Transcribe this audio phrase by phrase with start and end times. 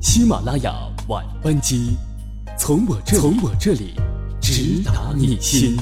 [0.00, 0.72] 喜马拉雅
[1.08, 1.96] 晚班机，
[2.56, 3.94] 从我这从我这里
[4.40, 5.76] 直达你心。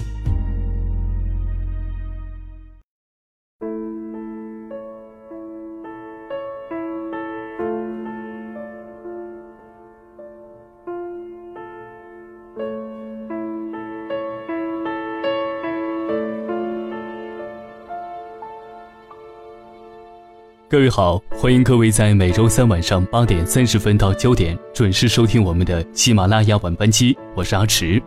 [20.69, 28.03] 各位好，欢迎各位在每周三晚上八点三十分到九点准时收听我们的喜马拉雅晚班机，我是阿迟。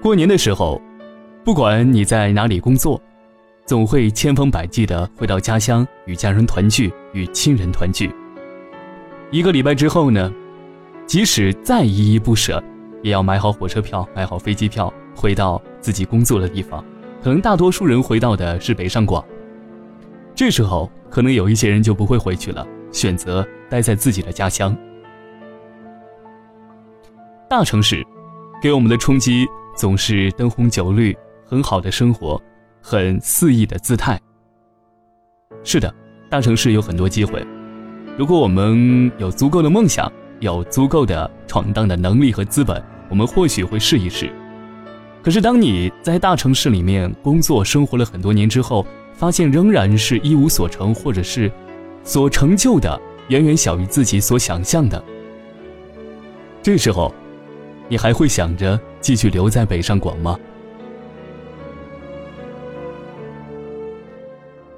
[0.00, 0.80] 过年的时候，
[1.44, 2.98] 不管你在哪里工作，
[3.66, 8.10] 总会千方百计的回到家乡与家人团聚，与亲人团聚。
[9.30, 10.32] 一个礼拜之后呢，
[11.04, 12.62] 即使再依依不舍，
[13.02, 16.82] 也要买好火车票，买好飞机票，回到自己工作的地方。
[17.22, 19.22] 可能大多数人回到的是北上广。
[20.38, 24.72] 这时候，可能有一些人就不会回去了，选择待在自己的家乡。
[27.50, 28.06] 大城市
[28.62, 29.44] 给我们的冲击
[29.76, 31.12] 总是灯红酒绿、
[31.44, 32.40] 很好的生活、
[32.80, 34.16] 很肆意的姿态。
[35.64, 35.92] 是的，
[36.30, 37.44] 大城市有很多机会，
[38.16, 44.32] 如果我们有足够的梦想，有足够的闯荡的能力和资本，我们或许会试一试。
[45.20, 48.86] 可是，当你在大城市里面工作生活了很多年之后，
[49.18, 51.50] 发现仍然是一无所成，或者是
[52.04, 52.98] 所成就的
[53.30, 55.02] 远远小于自己所想象的。
[56.62, 57.12] 这时候，
[57.88, 60.38] 你还会想着继续留在北上广吗？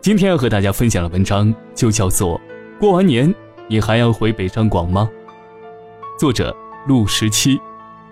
[0.00, 2.38] 今天要和大家分享的文章就叫做
[2.80, 3.32] 《过完年
[3.68, 5.10] 你还要回北上广吗》，
[6.18, 6.56] 作者
[6.88, 7.60] 陆十七，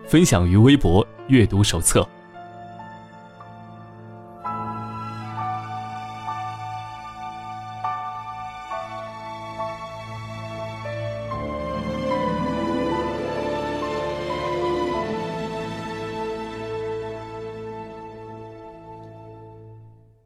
[0.06, 2.06] 分享于微博阅读手册。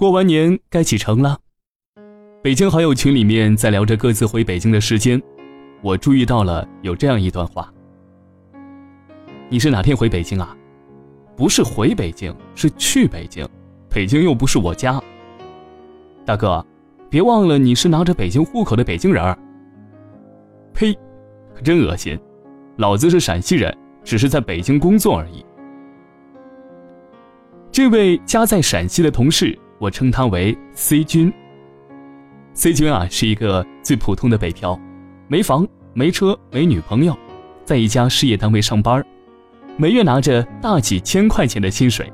[0.02, 1.38] 过完年该启程了，
[2.42, 5.22] 北京好友群里面在聊着各自回北京的时间，
[5.80, 7.72] 我注意到了有这样一段话
[9.48, 10.56] ：“你是哪天回北京啊？
[11.36, 13.48] 不是回北京，是去北京，
[13.88, 15.00] 北京又不是我家。
[16.26, 16.66] 大哥，
[17.08, 19.38] 别忘了你是拿着北京户口的北京人儿。
[20.74, 20.92] 呸，
[21.54, 22.18] 可真恶心！
[22.76, 25.46] 老子是陕西人，只是在北京工作而已。”
[27.70, 29.56] 这位家在陕西的同事。
[29.82, 31.32] 我称他为 C 君。
[32.54, 34.78] C 君啊，是一个最普通的北漂，
[35.26, 37.18] 没房、没车、没女朋友，
[37.64, 39.04] 在一家事业单位上班，
[39.76, 42.08] 每月拿着大几千块钱的薪水，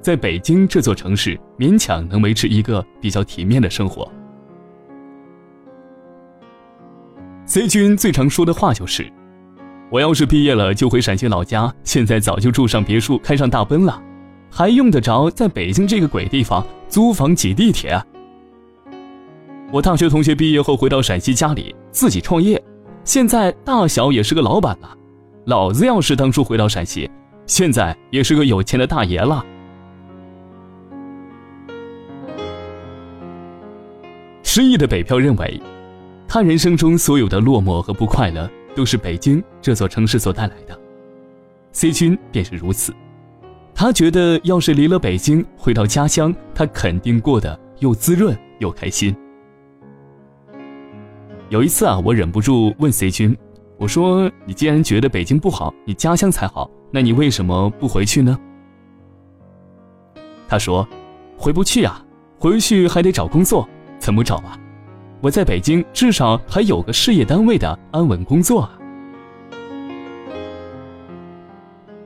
[0.00, 4.08] 在北京这座城市勉强能维持一个比较体面的生活。
[7.46, 9.04] C 君最常说的话就是
[9.90, 14.00] ：“我要是毕业了就回陕西老家，现在早就住上别墅，开上大奔了。”
[14.50, 18.00] 还用得着在北京这个鬼地方租房挤地铁？
[19.70, 22.62] 我大学同学毕业后回到陕西家里自己创业，
[23.04, 24.96] 现在大小也是个老板了。
[25.44, 27.10] 老子要是当初回到陕西，
[27.46, 29.44] 现在也是个有钱的大爷了。
[34.42, 35.60] 失意的北漂认为，
[36.26, 40.78] 他人生中所有的落寞和不快乐都是北京这座城市所带来的。
[41.72, 42.92] C 君便是如此。
[43.80, 49.14] 他觉得，要是离了北京，回到家乡，他肯定过得又滋润又开心。
[51.48, 53.38] 有一次啊，我忍不住问 C 君
[53.78, 58.36] ：“我说，你既然觉得北京不好，你家乡才好，那你为什么不回去呢？”
[60.48, 60.84] 他说
[61.38, 62.04] ：“回不去啊，
[62.36, 63.68] 回去还得找工作，
[64.00, 64.58] 怎么找啊？
[65.20, 68.76] 我在北京至少还有个事业单位的安稳工作啊。”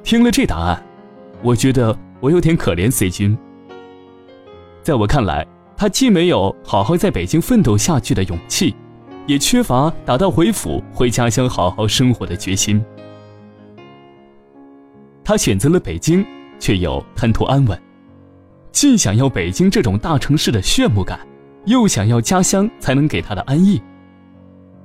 [0.04, 0.78] 听了这答案。
[1.42, 3.36] 我觉得我有点可怜 C 君。
[4.80, 8.75] 在我看来，他既没有好好在北京奋斗下去的勇气，
[9.26, 12.82] 也缺乏打道回府回家乡好好生活的决心。
[15.25, 16.25] 他选择了北京，
[16.61, 17.81] 却又贪图安稳，
[18.70, 21.19] 既想要北京这种大城市的炫目感，
[21.66, 23.82] 又想要家乡才能给他的安逸。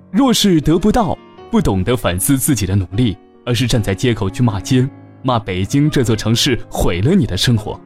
[0.09, 1.17] 若是得不到，
[1.51, 3.15] 不懂得反思自己的努力，
[3.45, 4.87] 而是站在街口去骂街。
[5.27, 7.77] 骂北京这座城市毁了你的生活，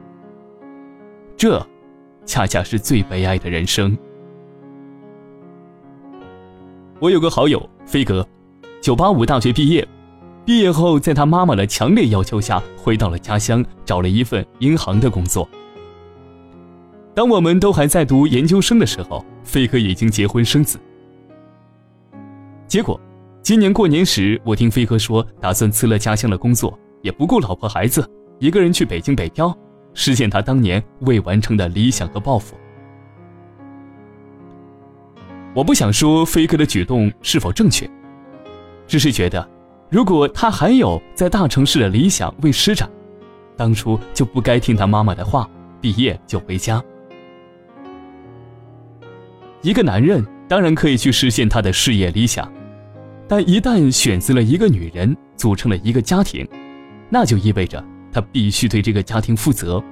[1.35, 1.59] 这
[2.23, 3.97] 恰恰是最悲哀的人生。
[6.99, 8.23] 我有个好友飞哥，
[8.79, 9.87] 九八五大学毕业，
[10.45, 15.49] 毕业后在他妈妈的强烈要求下，回到了家乡，找了一份银行的工作。
[17.15, 20.79] 当我们都还在读研究生的时候，飞哥已经结婚生子。
[22.67, 23.01] 结果，
[23.41, 28.07] 今年过年时，我听飞哥说打算辞了家乡的工作，也不顾老婆孩子，
[28.39, 29.55] 一个人去北京北漂，
[29.93, 32.55] 实现他当年未完成的理想和抱负。
[35.53, 37.89] 我不想说飞哥的举动是否正确，
[38.87, 39.45] 只是觉得，
[39.89, 42.89] 如果他还有在大城市的理想未施展，
[43.57, 45.49] 当初就不该听他妈妈的话，
[45.81, 46.81] 毕业就回家。
[49.61, 52.51] 一个男人当然可以去实现他的事业理想，
[53.27, 56.47] 但一旦选择了一个女人，组成了一个家庭，
[57.13, 59.83] 那就意味着他必须对这个家庭负责。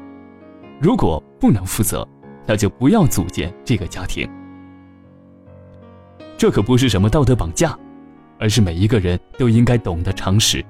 [0.79, 2.07] 如果不能负责，
[2.47, 4.27] 那就不要组建这个家庭。
[6.37, 7.77] 这可不是什么道德绑架，
[8.39, 10.63] 而是每一个人都应该懂得常识。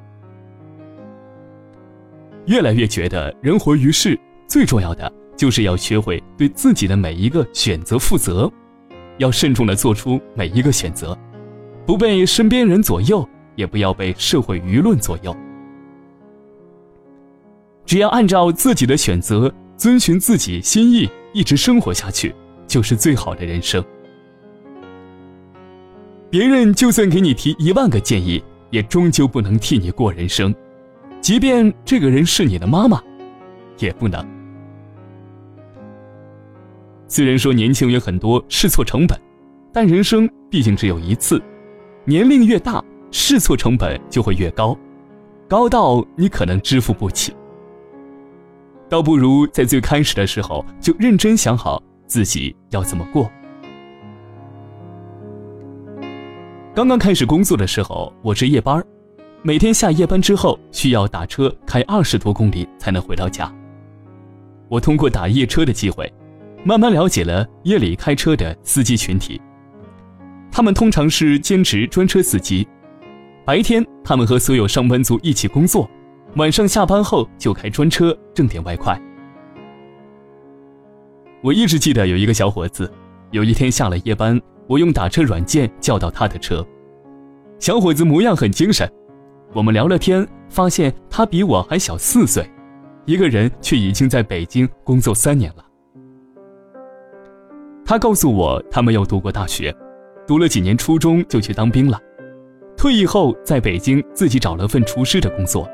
[2.48, 8.52] 越来越觉得人活于世，最重要的就是要学会对自己的每一个选择负责，
[9.19, 11.16] 要慎重的做出每一个选择，
[11.86, 15.36] 不被身边人左右，也不要被社会舆论左右。
[17.89, 22.36] 只要按照自己的选择，遵循自己心意，一直生活下去，
[22.68, 23.83] 就是最好的人生。
[26.30, 30.53] 别人就算给你提一万个建议，也终究不能替你过人生，
[31.19, 33.01] 即便这个人是你的妈妈，
[33.80, 34.24] 也不能。
[37.07, 39.19] 虽然说年轻有很多试错成本，
[39.74, 41.42] 但人生毕竟只有一次，
[42.06, 44.77] 年龄越大，试错成本就会越高，
[45.47, 47.33] 高到你可能支付不起。
[48.89, 53.31] 倒不如在最开始的时候就认真想好自己要怎么过。
[56.74, 58.83] 刚刚开始工作的时候，我是夜班
[59.44, 63.53] 每天下夜班之后需要打车开二十多公里才能回到家。
[64.68, 66.12] 我通过打夜车的机会，
[66.63, 69.39] 慢慢了解了夜里开车的司机群体。
[70.51, 72.68] 他们通常是兼职专车司机，
[73.45, 75.89] 白天他们和所有上班族一起工作，
[76.39, 78.97] 晚上下班后就开专车挣点外快。
[81.44, 82.89] 我一直记得有一个小伙子，
[83.31, 84.39] 有一天下了夜班。
[84.65, 86.65] 我用打车软件叫到他的车，
[87.57, 88.89] 小伙子模样很精神。
[89.51, 92.47] 我们聊了天，发现他比我还小四岁，
[93.06, 95.65] 一个人却已经在北京工作三年了。
[97.83, 99.75] 他告诉我，他没有读过大学，
[100.27, 102.00] 读了几年初中就去当兵了，
[102.77, 105.68] 退役后在北京自己找了份厨师的工作，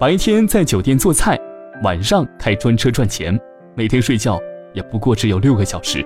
[0.00, 1.38] 白天在酒店做菜，
[1.82, 3.38] 晚上开专车赚钱，
[3.74, 4.40] 每天睡觉
[4.72, 6.02] 也不过只有六个小时。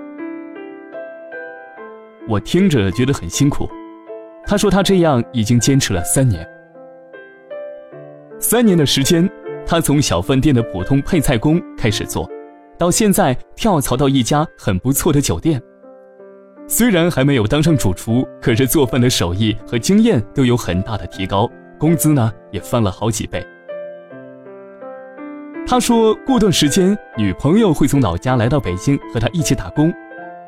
[2.28, 3.70] 我听着觉得很辛苦，
[4.48, 6.44] 他说他这样已经坚持了三年。
[8.40, 9.30] 三年的时间，
[9.64, 12.28] 他从小饭店的普通配菜工开始做，
[12.76, 15.62] 到现在跳槽到一家很不错的酒店。
[16.66, 21.48] 虽然还没有当上主厨，可是做饭的手艺和经验都有很大的提高，
[21.78, 23.40] 工资呢也翻了好几倍。
[25.66, 29.92] 他说过段时间女朋友会从老家来到北京和他一起打工。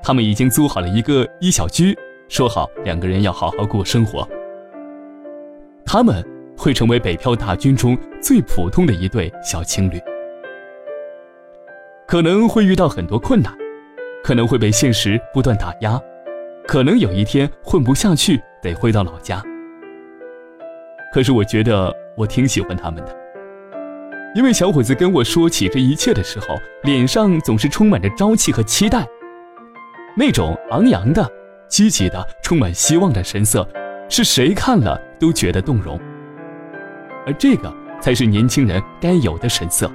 [0.02, 1.96] 他们已经租好了一个一小居，
[2.28, 4.28] 说好两个人要好好过生活。
[5.86, 6.22] 他们
[6.56, 9.98] 会成为北漂大军中最普通的一对小情侣，
[12.06, 13.52] 可能会遇到很多困难，
[14.22, 16.00] 可能会被现实不断打压，
[16.68, 19.42] 可能有一天混不下去得回到老家。
[21.12, 23.16] 可是我觉得我挺喜欢他们的，
[24.36, 29.02] 因为小伙子跟我说起这一切的时候，脸上总是充满着朝气和期待。
[30.14, 31.26] 那种昂扬的、
[31.68, 33.66] 积极的、充满希望的神色，
[34.10, 35.98] 是谁看了都觉得动容。
[37.26, 39.90] 而这个才是年轻人该有的神色，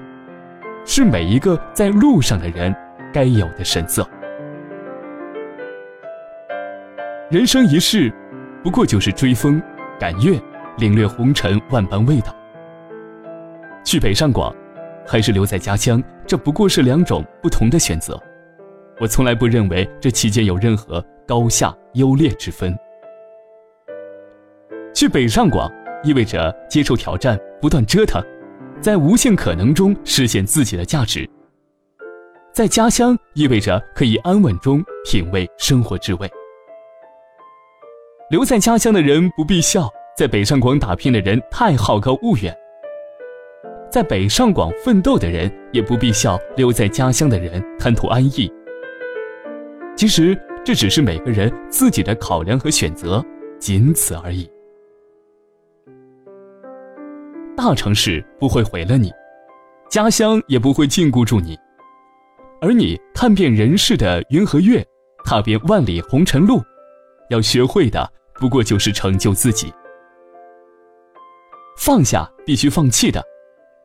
[0.86, 2.76] 是每一个在路上的人
[3.14, 4.10] 该有的神色。
[7.30, 8.12] 人生一世，
[8.64, 9.62] 不过就是追风、
[10.00, 10.42] 赶月、
[10.80, 12.36] 领略红尘万般味道。
[13.84, 14.56] 去北上广，
[15.06, 18.22] 还是留在家乡，这不过是两种不同的选择。
[19.00, 22.78] 我从来不认为这期间有任何高下优劣之分。
[24.94, 25.72] 去北上广
[26.04, 28.24] 意味着接受挑战，不断折腾，
[28.80, 31.28] 在无限可能中实现自己的价值。
[32.54, 36.30] 在家乡意味着可以安稳中品味生活之味。
[38.30, 42.56] 留在家乡的人不必笑，在北上广打拼的人太好高骛远。
[43.92, 48.50] 在北上广奋斗的人也不必笑，留在家乡的人贪图安逸。
[49.98, 53.22] 其实这只是每个人自己的考量和选择，
[53.60, 54.50] 仅此而已。
[57.58, 59.12] 大城市不会毁了你，
[59.90, 61.60] 家乡也不会禁锢住你，
[62.62, 64.82] 而你看遍人世的云和月，
[65.26, 66.62] 踏遍万里红尘路，
[67.30, 69.70] 要学会的不过就是成就自己。
[71.78, 73.22] 放下必须放弃的，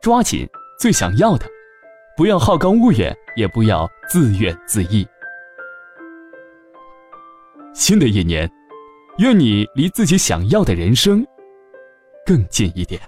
[0.07, 0.47] 抓紧
[0.79, 1.45] 最想要的，
[2.15, 5.05] 不要好高骛远，也不要自怨自艾。
[7.73, 8.49] 新的一年，
[9.17, 11.27] 愿你离自己想要的人生
[12.25, 13.01] 更近一点。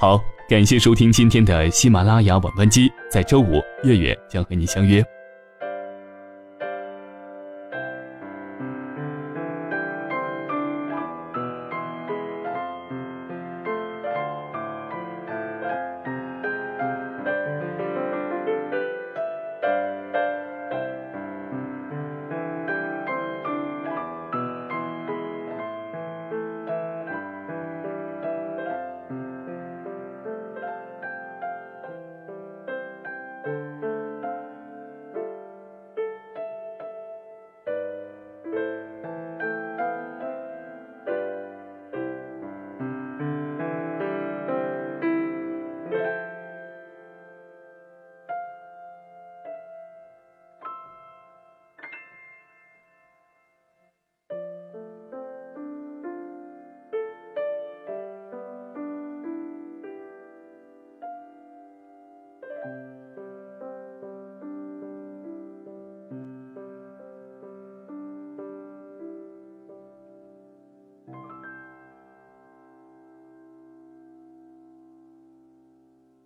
[0.00, 5.04] 好，感谢收听今天的喜马拉雅晚班机，在周五，月月将和你相约。